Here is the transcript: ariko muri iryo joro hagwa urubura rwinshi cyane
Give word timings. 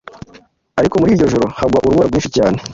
ariko 0.79 0.95
muri 0.97 1.11
iryo 1.13 1.27
joro 1.31 1.45
hagwa 1.57 1.77
urubura 1.81 2.09
rwinshi 2.09 2.33
cyane 2.37 2.57